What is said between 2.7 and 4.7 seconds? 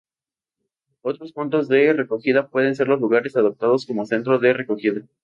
ser los lugares adaptados como centro de